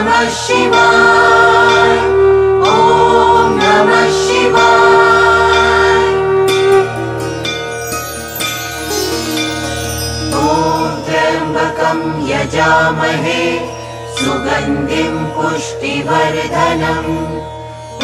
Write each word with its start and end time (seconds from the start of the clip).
ॐ 0.00 0.02
नमः 3.56 4.04
शिवाय। 4.20 6.06
ॐ 10.40 10.42
त्र्यम्बकं 11.06 12.00
यजामहे 12.30 13.42
सुगन्धिं 14.20 15.14
पुष्टिवर्धनम् 15.36 17.12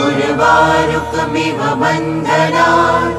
उर्वारुकमिव 0.01 1.59
बन्धनान् 1.81 3.13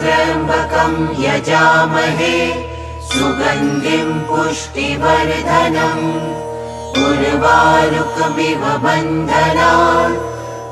त्र्यम्बकं 0.00 0.92
यजामहे 1.26 2.36
सुगन्धिं 3.12 4.08
पुष्टिवर्धनम् 4.30 6.08
उर्वारुकमिव 7.04 8.62
बन्धनान् 8.84 10.16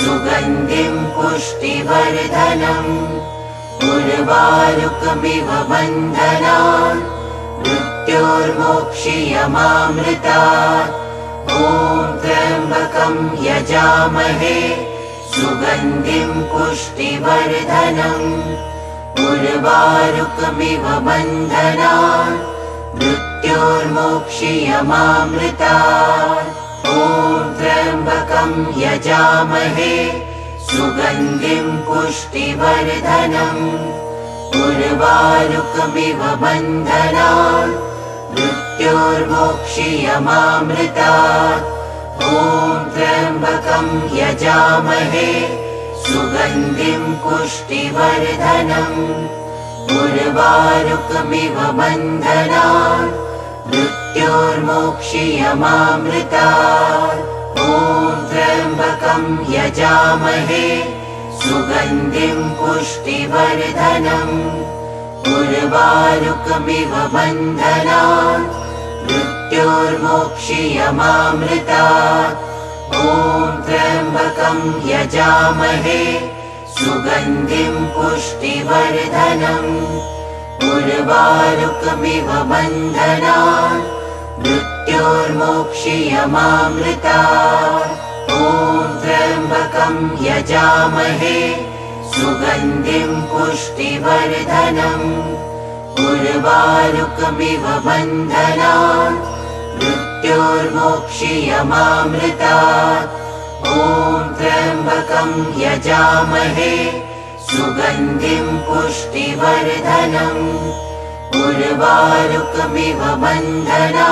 सुगन्धिं 0.00 0.96
पुष्टिवर्धनम् 1.16 2.92
उर्वारुकमिव 3.92 5.48
बन्धना 5.70 6.58
मृत्योर्मोक्षीयमामृता 8.08 10.36
ॐ 11.54 11.56
त्र्यम्बकं 12.20 13.16
यजामहे 13.46 14.60
सुगन्धिं 15.32 16.30
पुष्टिवर्धनम् 16.52 18.30
उर्वारुकमिव 19.24 20.86
बन्धना 21.08 21.90
मृत्योर्मोक्षीयमामृता 23.00 25.74
ॐ 26.94 26.96
त्र्यम्बकं 27.58 28.54
यजामहे 28.84 29.92
सुगन्धिं 30.70 31.66
पुष्टिवर्धनम् 31.90 33.62
उर्वारुकमिव 34.62 36.24
बन्धना 36.44 37.28
मृत्योर्मोक्षीयमामृता 38.32 41.12
ॐ 42.28 42.30
त्र्यम्बकं 42.94 43.86
यजामहे 44.18 45.30
सुगन्धिं 46.06 47.02
पुष्टिवर्धनम् 47.24 49.02
उर्वारुकमिव 49.98 51.56
बन्धना 51.78 52.66
मृत्योर्मोक्षीयमामृता। 53.70 56.48
ॐ 57.64 57.66
त्र्यम्बकं 58.30 59.22
यजामहे 59.54 60.66
सुगन्धिं 61.42 62.40
पुष्टिवर्धनम् 62.58 64.36
उर्वारुकमिव 65.28 66.88
बन्धना। 66.88 68.02
मृत्योर्मोक्षीयमामृता। 69.04 71.84
ॐ 72.98 73.00
त्र्यम्बकं 73.66 74.58
यजामहे 74.88 76.02
सुगन्धिं 76.74 77.74
पुष्टिवर्धनम् 77.86 79.72
उर्वारुकमिव 80.72 82.28
बन्धना। 82.52 83.38
मृत्योर्मोक्षीयमामृता। 84.38 87.18
ॐ 88.32 88.34
त्र्यम्बकं 89.02 89.94
यजामहे 90.26 91.38
सुगन्धिं 92.18 93.10
पुष्टिवर्धनम् 93.30 95.10
उर्वारुकमिव 96.04 97.66
बन्धना 97.84 98.70
मृत्योर्मोक्षीयमामृता 99.80 102.54
ॐ 103.74 103.76
त्र्यम्बकं 104.38 105.30
यजामहे 105.62 106.74
सुगन्धिं 107.50 108.48
पुष्टिवर्धनम् 108.70 110.42
उर्वारुकमिव 111.42 113.04
बन्धना 113.24 114.08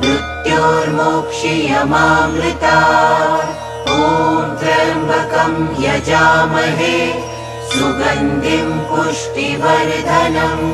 मृत्योर्मोक्षीयमामृता 0.00 2.78
ॐ 3.92 3.96
त्र्यम्बकं 4.60 5.54
यजामहे 5.84 6.96
सुगन्धिं 7.72 8.68
पुष्टिवर्धनम् 8.90 10.70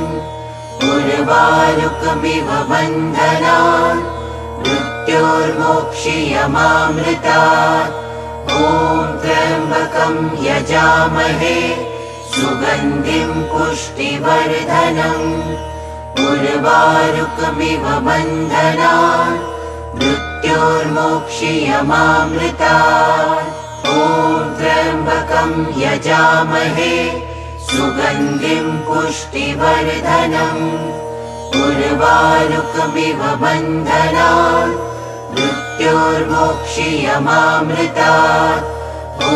उर्वारुकमिव 0.91 2.49
बन्धना 2.71 3.57
मृत्योर्मोक्षीयमामृता 4.63 7.41
ॐ 8.59 8.61
त्र्यम्बकं 9.23 10.15
यजामहे 10.47 11.59
सुगन्धिं 12.35 13.31
पुष्टिवर्धनम् 13.53 15.29
उर्वारुकमिव 16.29 17.85
बन्धना 20.41 20.41
मृत्योर्मोक्षीयमामृता 20.41 22.77
ॐ 23.89 23.91
त्र्यम्बकं 24.59 25.51
यजामहे 25.81 26.95
सुगन्धिं 27.69 28.69
पुष्टिवर्धनम् 28.87 30.65
उर्वारुकमिव 31.61 33.21
बन्धना 33.43 34.29
मृत्योर्मोक्षीयमामृता 35.35 38.13
ॐ 39.29 39.31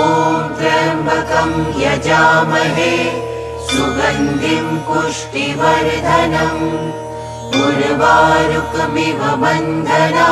त्र्यम्बकं 0.56 1.52
यजामहे 1.82 2.96
सुगन्धिं 3.68 4.66
पुष्टिवर्धनम् 4.88 6.66
उर्वारुकमिव 7.62 9.20
बन्धना 9.44 10.28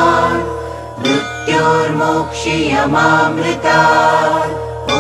मृत्योर्मोक्षीयमामृता। 1.03 3.81
ॐ 4.95 4.97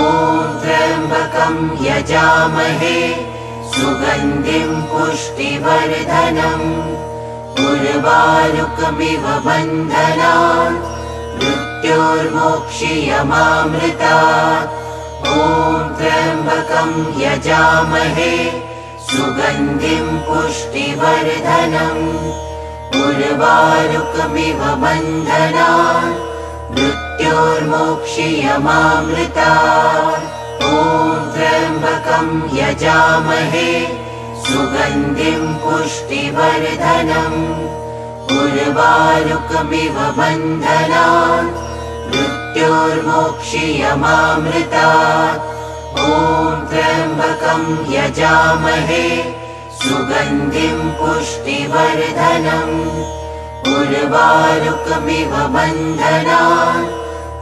त्र्यम्बकं 0.62 1.56
यजामहे 1.86 3.00
सुगन्धिं 3.74 4.70
पुष्टिवर्धनम्। 4.90 6.68
उर्वारुकमिव 7.66 9.24
बन्धना 9.46 10.34
मृत्योर्मोक्षीयमामृता। 11.38 14.16
ॐ 15.32 15.34
त्र्यम्बकं 15.98 16.90
यजामहे 17.22 18.34
सुगन्धिं 19.10 20.06
पुष्टिवर्धनम् 20.26 22.04
उर्वारुकमिव 23.00 24.60
बन्धना 24.82 25.66
मृत्योर्मोक्षीयमामृता 26.74 29.50
ॐ 30.68 30.70
त्र्यम्बकं 31.34 32.28
यजामहे 32.58 33.70
सुगन्धिं 34.46 35.44
पुष्टिवर्धनम् 35.62 37.42
उर्वारुकमिव 38.38 39.96
बन्धना 40.18 41.04
मृत्योर्मोक्षीयमामृता 42.14 44.88
ॐ 46.08 46.10
त्र्यम्बकं 46.72 47.62
यजामहे 47.94 49.06
सुगन्धिं 49.82 50.78
पुष्टिवर्धनम् 50.98 52.76
उर्वारुकमिव 53.70 55.32
बन्धना 55.54 56.36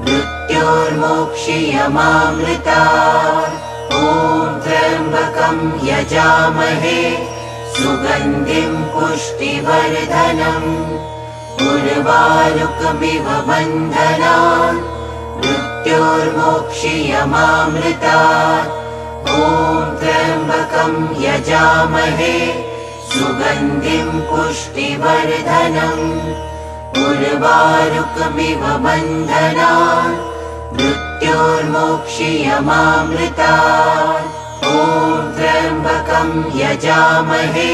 मृत्योर्मोक्षीयमामृता 0.04 2.78
ॐ 3.98 4.00
त्र्यम्बकं 4.64 5.58
यजामहे 5.88 7.02
सुगन्धिम् 7.76 8.80
पुष्टिवर्धनम् 8.94 10.72
उर्वारुकमिव 11.68 13.28
बन्धना 13.50 14.34
मृत्योर्मोक्षीयमामृता 15.44 18.18
ॐ 19.28 19.30
त्र्यम्बकम् 20.00 20.98
यजामहे 21.24 22.36
सुगन्धिम् 23.12 24.24
पुष्टिवर्धनम् 24.30 26.06
उर्वारुकमिव 27.04 28.62
बन्धना 28.84 29.70
मृत्योर्मोक्षीयमामृता। 30.76 33.54
ॐ 34.70 34.72
त्र्यम्बकम् 35.36 36.34
यजामहे 36.60 37.72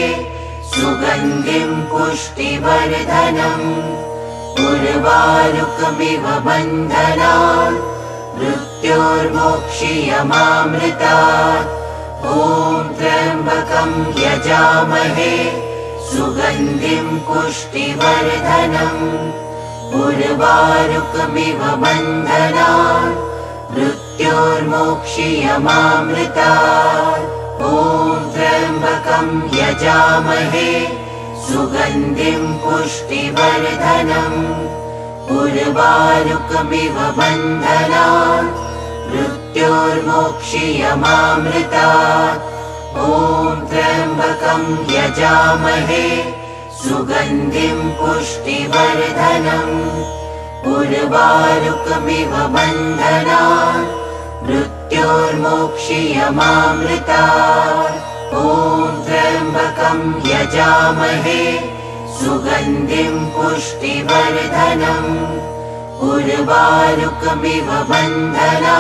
सुगन्धिम् 0.73 1.87
पुष्टिवर्धनम् 1.91 3.69
उर्वारुकमिव 4.67 6.25
बन्धना 6.47 7.35
मृत्योर्मोक्षीयमामृता 8.87 11.15
ॐ 12.33 12.35
त्र्यम्बकम् 12.99 13.97
यजामहे 14.23 15.33
सुगन्धिम् 16.11 17.23
पुष्टिवर्धनम्। 17.27 19.03
उर्वारुकमिव 20.03 21.61
बन्धना 21.83 22.71
मृत्योर्मोक्षीयमामृता 23.75 26.53
ॐ 27.71 27.73
त्र्यम्बकम् 28.37 29.35
यजामहे 29.59 30.71
सुगन्धिम् 31.49 32.57
पुष्टिवर्धनम्। 32.63 34.41
उर्वारुकमिव 35.41 36.97
बन्धना 37.19 38.07
मृत्योर्मोक्षीयमामृता। 39.11 41.89
ॐ 43.07 43.09
त्र्यम्बकम् 43.71 44.69
यजामहे 44.95 46.07
सुगन्धिम् 46.83 47.95
पुष्टिवर्धनम् 47.99 49.77
उर्वारुकमिव 50.75 52.33
बन्धना 52.55 53.43
मृत्योर्मोक्षीयमामृता। 54.47 57.25
ॐ 58.43 58.45
त्र्यम्बकम् 59.07 60.07
यजामहे 60.31 61.43
सुगन्धिम् 62.21 63.31
पुष्टिवर्धनम् 63.37 65.13
उर्वारुकमिव 66.05 67.69
बन्धना 67.91 68.79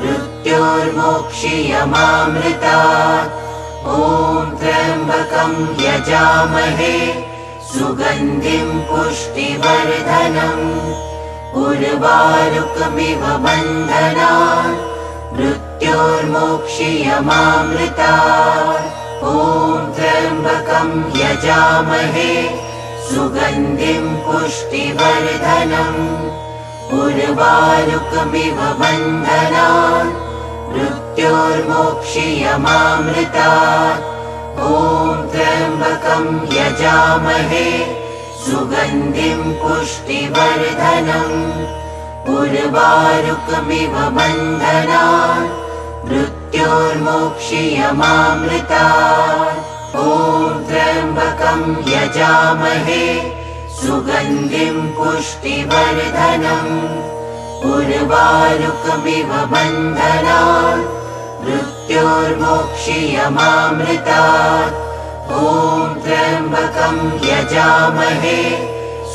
मृत्योर्मोक्षीयमामृता। 0.00 2.76
ॐ 3.94 3.96
त्र्यम्बकम् 4.60 5.56
यजामहे 5.84 6.98
सुगन्धिम् 7.70 8.84
पुष्टिवर्धनम् 8.88 10.66
उर्वारुकमिव 11.64 13.22
बन्धना 13.46 14.30
मृत्योर्मोक्षीयमामृता। 15.36 18.12
ॐ 19.32 19.34
त्र्यम्बकम् 19.96 20.94
यजामहे 21.22 22.34
सुगन्धिम् 23.08 24.12
पुष्टिवर्धनम् 24.26 25.98
उर्वारुकमिव 27.00 28.58
बन्धना 28.80 29.66
मृत्योर्मोक्षीयमामृता 30.74 33.50
ॐ 34.68 34.70
त्र्यम्बकम् 35.32 36.30
यजामहे 36.56 37.68
सुगन्धिम् 38.46 39.54
पुष्टिवर्धनम् 39.62 41.38
उर्वारुकमिव 42.38 43.94
बन्धना 44.18 45.04
मृत्योर्मोक्षीयमामृता 46.08 48.84
ॐ 49.94 50.66
त्र्यम्बकम् 50.68 51.66
यजामहे 51.88 53.04
सुगन्धिम् 53.80 54.88
पुष्टिवर्धनम् 54.96 56.72
उर्वारुकमिव 57.72 59.30
बन्धना 59.52 60.40
मृत्योर्मोक्षीयमामृता 61.44 64.24
ॐ 65.38 65.40
त्र्यम्बकम् 66.02 67.02
यजामहे 67.30 68.40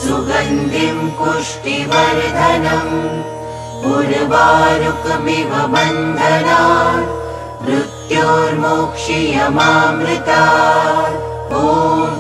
सुगन्धिम् 0.02 1.14
पुष्टिवर्धनम् 1.20 2.98
उर्वारुकमिव 3.94 5.52
बन्धना 5.76 6.60
मृत्योर्मोक्षीयमामृता 8.10 10.44
ॐ 11.58 11.60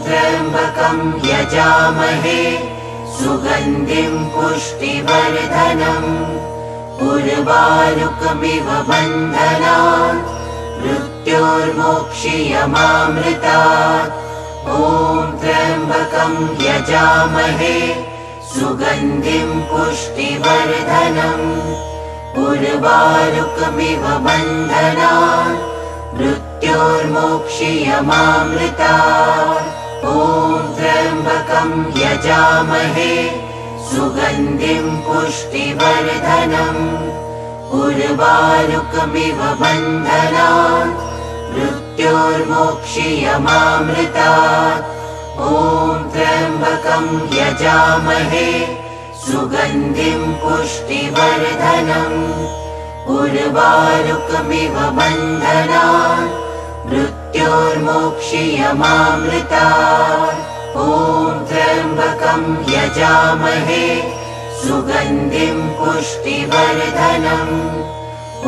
त्र्यम्बकम् 0.05 1.01
यजामहे 1.25 2.41
सुगन्धिम् 3.17 4.23
पुष्टिवर्धनम् 4.33 6.13
उर्वारुकमिव 7.09 8.67
बन्धना 8.89 9.77
मृत्योर्मोक्षीयमामृता। 10.83 13.57
ॐ 14.77 14.79
त्र्यम्बकम् 15.41 16.39
यजामहे 16.67 17.77
सुगन्धिम् 18.53 19.65
पुष्टिवर्धनम् 19.71 21.49
उर्वारुकमिव 22.45 24.03
बन्धना 24.27 25.11
मृत्योर्मोक्षीयमामृता। 26.19 28.93
ॐ 30.09 30.11
त्र्यम्बकम् 30.77 31.75
यजामहे 31.99 33.13
सुगन्धिम् 33.89 35.01
पुष्टिवर्धनम् 35.05 36.83
उर्वारुकमिव 37.79 39.39
बन्धना 39.61 40.49
मृत्योर्मोक्षीयमामृता। 41.55 44.31
ॐ 45.49 45.51
त्र्यम्बकम् 46.13 47.11
यजामहे 47.39 48.49
सुगन्धिम् 49.25 50.37
पुष्टिवर्धनम् 50.43 52.19
उर्वारुकमिव 53.17 54.75
बन्धना 54.97 55.83
मृत्योर्मोक्षीयमामृता 56.89 59.65
ॐ 60.83 60.85
त्र्यम्बकम् 61.49 62.47
यजामहे 62.73 63.85
सुगन्धिम् 64.61 65.73
पुष्टिवर्धनम्। 65.79 67.55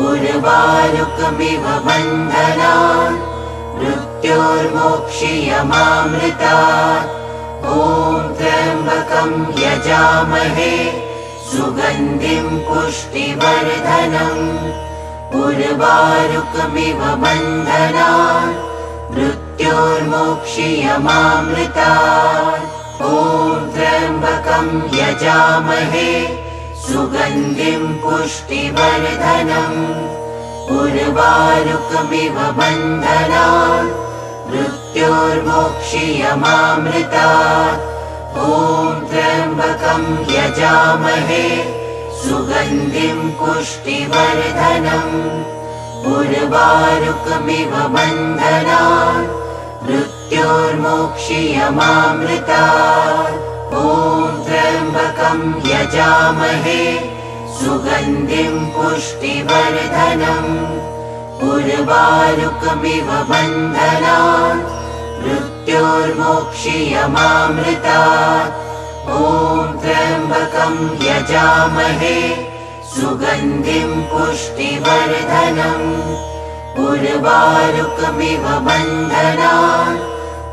उर्वारुकमिव 0.06 1.64
बन्धना 1.86 2.72
मृत्योर्मोक्षीयमामृता 3.78 6.56
ॐ 7.78 7.80
त्र्यम्बकम् 8.38 9.36
यजामहे 9.64 10.76
सुगन्धिम् 11.52 12.60
पुष्टिवर्धनम् 12.66 14.44
उर्वारुकमिव 15.40 17.00
बन्धना 17.22 18.06
मृत्योर्मोक्षीयमामृता 19.14 21.90
ॐ 23.08 23.10
त्र्यम्बकम् 23.74 24.72
यजामहे 24.98 26.12
सुगन्धिम् 26.86 27.98
पुष्टिवर्धनम् 28.02 29.80
उर्वारुकमिव 30.80 32.36
बन्धना 32.60 33.46
मृत्योर्मोक्षीयमामृता 34.52 37.28
ॐ 38.32 39.00
त्र्यम्बकम् 39.08 40.06
यजामहे 40.32 41.46
सुगन्धिम् 42.20 43.34
पुष्टिवर्धनम् 43.38 45.16
उर्वारुकमिव 46.12 47.72
बन्धना 47.94 48.80
मृत्योर्मोक्षीयमामृता। 49.84 52.64
ॐ 53.82 53.84
त्र्यम्बकम् 54.46 55.44
यजामहे 55.70 56.82
सुगन्धिम् 57.60 58.70
पुष्टिवर्धनम् 58.76 60.52
उर्वारुकमिव 61.52 63.08
बन्धना 63.32 64.16
मृत्योर्मोक्षीयमामृता। 65.62 67.98
ॐ 69.14 69.16
त्र्यम्बकम् 69.82 70.80
यजामहे 71.06 72.18
सुगन्धिम् 72.92 74.06
पुष्टिवर्धनम् 74.10 75.86
उर्वारुकमिव 76.86 78.44
बन्धना 78.66 79.52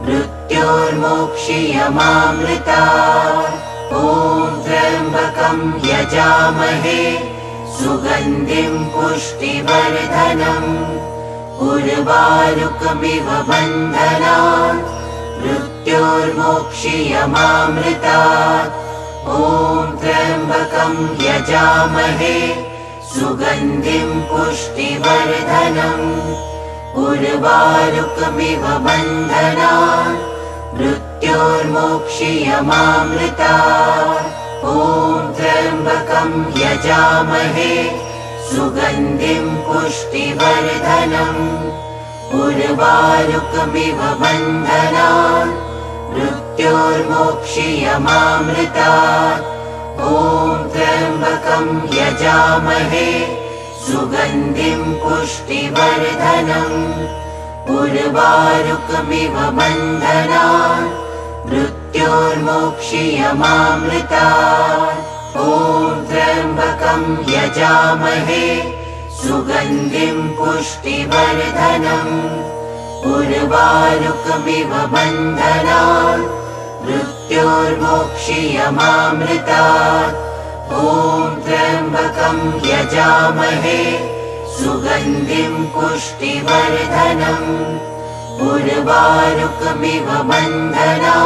मृत्योर्मोक्षीयमामृता। 0.06 2.84
ॐ 4.04 4.06
त्र्यम्बकम् 4.66 5.64
यजामहे 5.90 7.02
सुगन्धिम् 7.80 8.90
पुष्टिवर्धनम् 8.94 10.72
उर्वारुकमिव 11.70 13.28
बन्धना 13.50 14.38
मृत्योर्मोक्षीयमामृता 15.42 18.18
ॐ 19.36 19.38
त्र्यम्बकम् 20.02 21.00
यजामहे 21.26 22.38
सुगन्धिम् 23.14 24.18
पुष्टिवर्धनम् 24.30 26.08
उर्वारुकमिव 27.04 28.64
बन्धना 28.86 29.72
मृत्योर्मोक्षीयमामृता 30.80 33.54
ॐ 34.74 34.76
त्र्यम्बकम् 35.40 36.38
यजामहे 36.62 37.74
सुगन्धिम् 38.52 39.52
पुष्टिवर्धनम् 39.68 41.44
उर्वारुकमिव 42.38 44.00
बन्धना 44.22 45.10
मृत्योर्मोक्षीयमामृता 46.14 48.90
ॐ 50.10 50.12
त्र्यम्बकम् 50.74 51.72
यजामहे। 51.98 53.12
सुगन्धिम् 53.86 54.98
पुष्टिवर्धनम् 55.04 56.82
उर्वारुकमिव 57.78 59.36
बन्धना 59.60 60.44
मृत्योर्मोक्षीयमामृता 61.50 64.28
ॐ 65.46 65.48
त्र्यम्बकम् 66.10 67.08
यजामहे 67.36 68.48
सुगन्धिम् 69.22 70.28
पुष्टिवर्धनम् 70.36 72.14
उर्वारुकमिव 73.14 74.72
बन्धना 74.94 75.82
मृत्योर्मोक्षीयमामृता। 76.86 79.66
ॐ 80.80 80.82
त्र्यम्बकम् 81.46 82.44
यजामहे 82.70 83.82
सुगन्धिम् 84.60 85.70
पुष्टिवर्धनम् 85.76 87.52
उर्वारुकमिव 88.50 90.08
बन्धना 90.32 91.18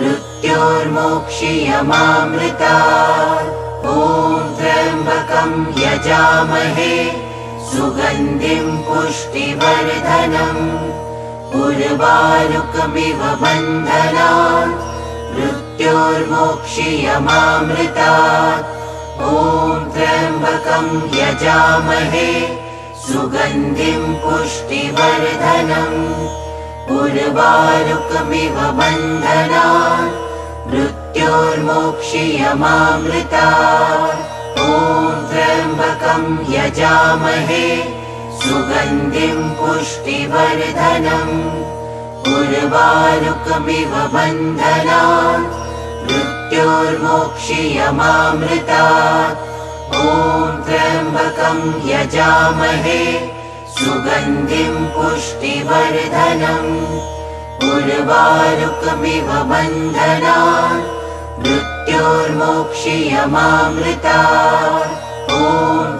मृत्योर्मोक्षीयमामृता 0.00 2.74
ॐ 3.84 4.56
त्र्यम्बकम् 4.58 5.56
यजामहे 5.78 6.94
सुगन्धिम् 7.70 8.78
पुष्टिवर्धनम् 8.86 10.62
उर्वारुकमिव 11.60 13.20
बन्धना 13.42 14.28
मृत्योर्मोक्षीयमामृता 15.36 18.12
ॐ 19.30 19.32
त्र्यम्बकम् 19.94 20.92
यजामहे 21.18 22.30
सुगन्धिम् 23.06 24.18
पुष्टिवर्धनम् 24.24 25.98
उर्वारुकमिव 26.98 28.56
बन्धना 28.80 29.66
मृत्योर्मोक्षीयमामृता। 31.16 33.44
ॐ 34.62 34.64
त्र्यम्बकम् 35.28 36.26
यजामहे 36.54 37.68
सुगन्धिम् 38.40 39.54
पुष्टिवर्धनम् 39.58 41.38
उर्वारुकमिव 42.32 43.94
बन्धना 44.14 45.00
मृत्योर्मोक्षीयमामृता। 46.08 48.82
ॐ 50.00 50.02
त्र्यम्बकम् 50.66 51.64
यजामहे 51.92 53.04
सुगन्धिम् 53.78 54.90
पुष्टिवर्धनम् 54.96 56.68
उर्वारुकमिव 57.70 59.28
बन्धना 59.54 60.36
मृत्योर्मोक्षीयमामृता। 61.46 64.20
ॐ 65.34 65.36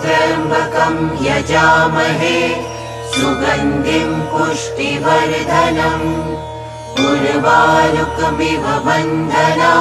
त्र्यम्बकम् 0.03 1.01
यजामहे 1.27 2.39
सुगन्धिम् 3.15 4.27
पुष्टिवर्धनम् 4.33 6.11
उर्वारुकमिव 7.07 8.65
बन्धना 8.87 9.73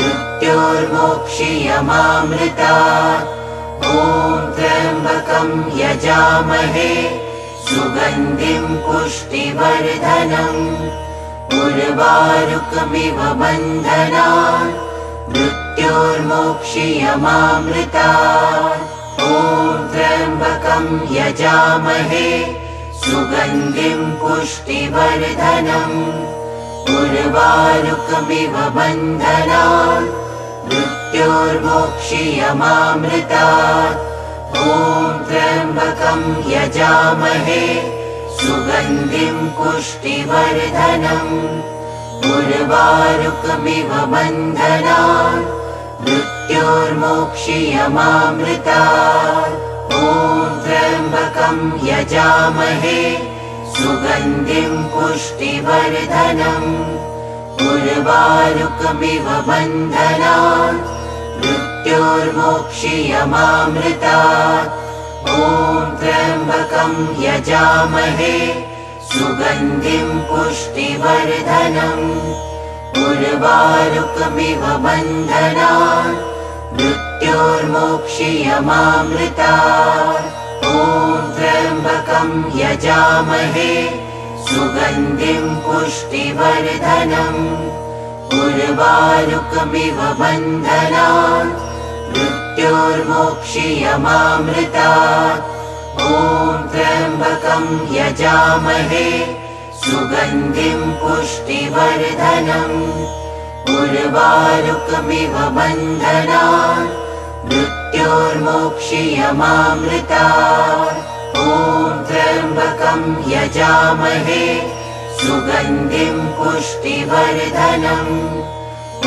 मृत्योर्मोक्षीयमामृता। 0.00 2.74
ॐ 3.92 3.94
त्र्यम्बकम् 4.56 5.54
यजामहे 5.80 6.92
सुगन्धिम् 7.68 8.80
पुष्टिवर्धनम् 8.86 10.62
उर्वारुकमिव 11.54 13.18
बन्धना 13.40 14.28
मृत्योर्मोक्षीयमामृता। 15.32 18.08
ॐ 19.24 19.26
त्र्यम्बकम् 19.92 20.92
यजामहे 21.16 22.30
सुगन्धिम् 23.02 24.16
पुष्टिवर्धनम् 24.20 25.98
उर्वारुकमिव 26.96 28.54
बन्धना 28.76 29.62
मृत्योर्मोक्षीयमामृता। 30.68 33.46
ॐ 34.62 34.64
त्र्यम्बकम् 35.28 36.26
यजामहे 36.52 37.66
सुगन्धिम् 38.40 39.52
पुष्टिवर्धनम् 39.56 41.34
उर्वारुकमिव 42.32 43.90
बन्धना 44.12 45.00
मृत्योर्मोक्षीयमामृता। 46.04 48.82
ॐ 49.98 50.00
त्र्यम्बकम् 50.64 51.64
यजामहे 51.88 53.02
सुगन्धिम् 53.76 54.88
पुष्टिवर्धनम् 54.94 56.70
उर्वारुकमिव 57.68 59.26
बन्धना 59.48 60.34
मृत्योर्मोक्षीयमामृता 61.44 64.18
ॐ 65.32 65.84
त्र्यम्बकम् 66.00 66.96
यजामहे 67.24 68.36
सुगन्धिम् 69.10 70.18
पुष्टिवर्धनम् 70.28 72.08
उर्वारुकमिव 73.04 74.62
बन्धना 74.84 75.70
मृत्योर्मोक्षीयमामृता 76.76 79.52
ॐ 80.70 80.72
त्र्यम्बकम् 81.36 82.34
यजामहे 82.60 83.72
सुगन्धिम् 84.48 85.60
पुष्टिवर्धनम् 85.66 87.42
उर्वारुकमिव 88.40 89.98
बन्धना 90.20 91.06
मृत्योर्मोक्षीयमामृता। 92.54 94.90
ॐ 96.02 96.04
त्र्यम्बकम् 96.72 97.72
यजामहे 97.94 99.08
सुगन्धिं 99.82 100.82
पुष्टिवर्धनम् 101.00 102.78
उर्वारुकमिव 103.74 105.34
बन्धना 105.56 106.44
मृत्योर्मोक्षीयमामृता। 107.50 110.26
ॐ 111.42 111.44
त्र्यम्बकं 112.06 113.02
यजामहे 113.32 114.46
सुगन्धिं 115.18 116.16
पुष्टिवर्धनम् 116.38 118.14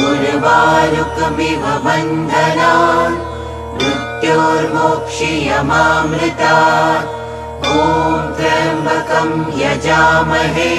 उर्वारुकमिव 0.05 1.63
बन्धना 1.87 2.71
मृत्योर्मोक्षीयमामृता। 3.77 6.55
ॐ 7.69 7.71
त्र्यम्बकं 8.37 9.29
यजामहे 9.61 10.75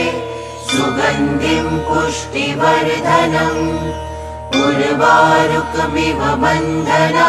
सुगन्धिं 0.71 1.69
पुष्टिवर्धनम्। 1.89 3.63
उर्वारुकमिव 4.63 6.21
बन्धना 6.43 7.29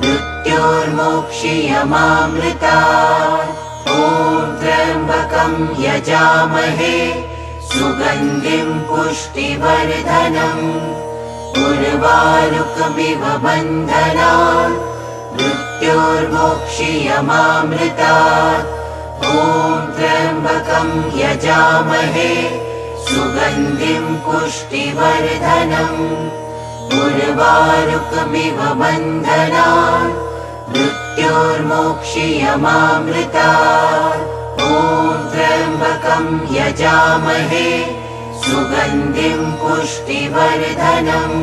मृत्योर्मोक्षीयमामृता। 0.00 2.78
ॐ 3.94 3.96
त्र्यम्बकं 4.60 5.52
यजामहे 5.84 6.98
सुगन्धिं 7.70 8.68
पुष्टिवर्धनम् 8.88 10.66
उर्वारुकमिव 11.62 13.22
बन्धना 13.44 14.28
मृत्योर्मोक्षीयमामृता 15.36 18.12
ॐ 19.30 19.32
त्र्यम्बकं 19.96 20.88
यजामहे 21.20 22.32
सुगन्धिं 23.08 24.06
पुष्टिवर्धनम् 24.24 26.00
उर्वारुकमिव 27.00 28.58
बन्धना 28.82 29.66
मृत्योर्मोक्षीयमामृता 30.74 33.48
ॐ 34.68 34.70
त्र्यम्बकं 35.34 36.24
यजामहे 36.56 37.68
सुगन्धिं 38.44 39.42
पुष्टिवर्धनम्। 39.60 41.38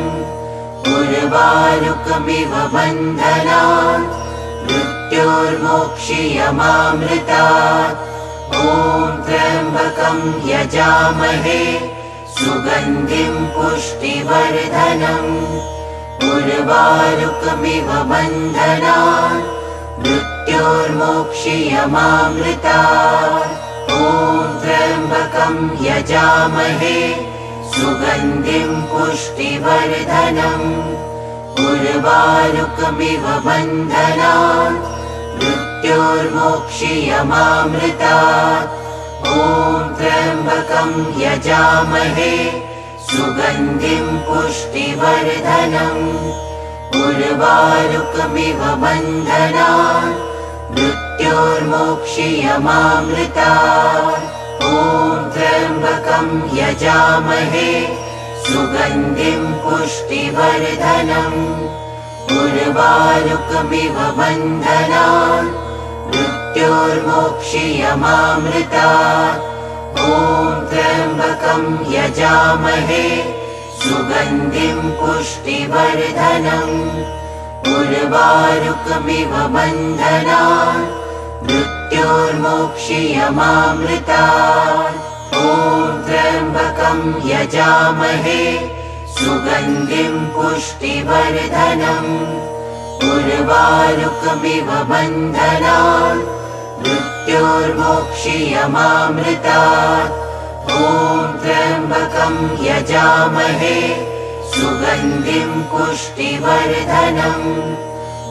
उर्वारुकमिव 0.92 2.52
बन्धना 2.74 3.62
मृत्योर्मोक्षीयमामृता 4.66 7.46
ॐ 8.58 8.60
त्र्यम्बकं 9.26 10.18
यजामहे 10.50 11.64
सुगन्धिं 12.36 13.34
पुष्टिवर्धनम्। 13.56 15.32
उर्वारुकमिव 16.30 17.88
बन्धना 18.12 18.96
मृत्योर्मोक्षीयमामृता 20.04 22.78
त्र्यम्बकं 24.62 25.54
यजामहे 25.86 26.98
सुगन्धिं 27.74 28.72
पुष्टिवर्धनम् 28.90 30.68
उर्वारुकमिव 31.64 33.24
बन्धना 33.46 34.32
मृत्योर्मोक्षीयमामृता 35.38 38.16
ॐ 39.32 39.34
त्र्यम्बकं 39.98 40.90
यजामहे 41.22 42.34
सुगन्धिं 43.10 44.06
पुष्टिवर्धनम् 44.26 46.04
उर्वारुकमिव 47.04 48.60
बन्धना 48.84 49.70
मृत्योर्मोक्षीयमामृता 51.22 53.50
ॐ 54.66 54.70
त्र्यम्बकं 55.34 56.28
यजामहे 56.58 57.72
सुगन्धिं 58.46 59.42
पुष्टिवर्धनम्। 59.62 61.38
उर्वारुकमिव 62.38 63.96
बन्धना 64.18 65.04
मृत्योर्मोक्षीयमामृता। 66.08 68.88
ॐ 70.06 70.08
त्र्यम्बकं 70.72 71.62
यजामहे 71.94 73.06
सुगन्धिं 73.84 74.80
पुष्टिवर्धनम्। 74.98 76.76
उर्वारुकमिव 77.76 79.32
बन्धना 79.54 80.42
मृत्योर्मोक्षीयमामृता 81.46 84.22
ॐ 85.38 85.40
त्र्यम्बकं 86.06 87.00
यजामहे 87.30 88.42
सुगन्धिं 89.16 90.14
पुष्टिवर्धनम् 90.34 92.12
उर्वारुकमिव 93.10 94.68
बन्धना 94.90 95.76
मृत्योर्मोक्षीयमामृता 96.82 99.60
ॐ 100.78 100.80
त्र्यम्बकं 101.42 102.34
यजामहे 102.66 103.78
सुगन्धिं 104.54 105.50
पुष्टिवर्धनम् 105.72 107.48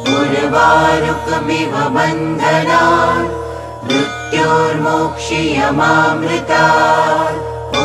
उर्वारुकमिव 0.10 1.74
बन्धना 1.96 2.82
मृत्योर्मोक्षीयमामृता 3.88 6.64
ॐ 7.82 7.84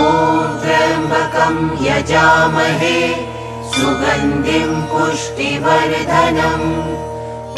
त्र्यम्बकं 0.63 1.57
यजामहे। 1.87 3.01
सुगन्धिं 3.77 4.73
पुष्टिवर्धनम् 4.91 6.69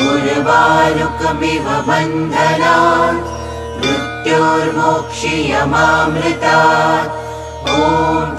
उर्वारुकमिव 0.09 1.67
बन्धना 1.89 2.77
मृत्योर्मोक्षीयमामृता 3.83 6.59
ॐ 7.75 7.77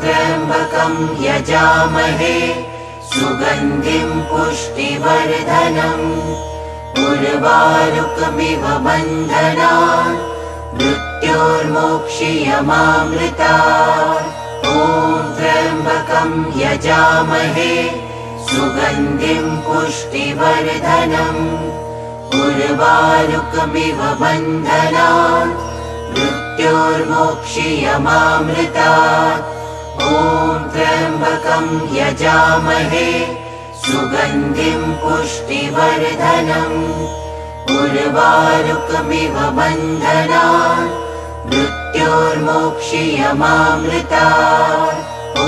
त्र्यम्बकं 0.01 0.93
यजामहे 1.25 2.39
सुगन्धिं 3.13 4.09
पुष्टिवर्धनम् 4.29 6.09
उर्वारुकमिव 7.03 8.63
बन्धना 8.85 9.71
मृत्योर्मोक्षीयमामृता। 10.77 13.55
ॐ 14.71 14.73
त्र्यम्बकं 15.37 16.31
यजामहे 16.61 17.75
सुगन्धिं 18.49 19.47
पुष्टिवर्धनम् 19.67 21.45
उर्वारुकमिव 22.41 23.99
बन्धना 24.21 25.07
मृत्योर्मोक्षीयमामृता 26.13 28.91
ॐ 30.07 30.59
त्र्यम्बकं 30.73 31.65
यजामहे 31.95 33.07
सुगन्धिं 33.83 34.81
पुष्टिवर्धनम् 35.01 36.77
उर्वारुकमिव 37.77 39.35
बन्धना 39.57 40.43
मृत्योर्मोक्षीयमामृता 41.49 44.25
ॐ 45.43 45.45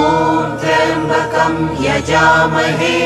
त्र्यम्बकं 0.61 1.55
यजामहे 1.87 2.97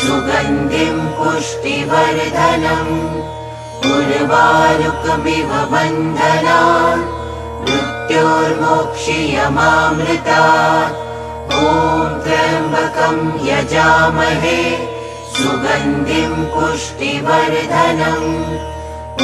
सुगन्धिं 0.00 0.96
पुष्टिवर्धनम् 1.18 2.96
उर्वारुकमिव 3.92 5.50
बन्धना 5.74 6.58
मृत्योर्मोक्षीयमामृता। 8.08 10.42
ॐ 11.54 11.56
त्र्यम्बकं 12.24 13.16
यजामहे 13.46 14.60
सुगन्धिं 15.36 16.34
पुष्टिवर्धनम् 16.54 18.30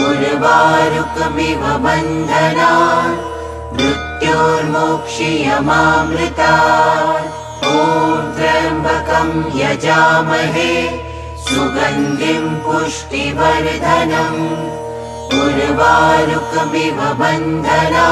उर्वारुकमिव 0.04 1.62
बन्धना 1.84 2.72
मृत्योर्मोक्षीयमामृता। 3.78 6.52
ॐ 7.70 7.72
त्र्यम्बकं 8.36 9.30
यजामहे 9.60 10.74
सुगन्धिं 11.48 12.44
पुष्टिवर्धनम् 12.66 14.44
उर्वारुकमिव 15.40 16.98
बन्धना 17.22 18.06